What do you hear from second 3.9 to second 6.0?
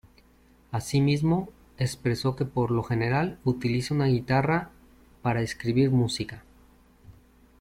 una guitarra para escribir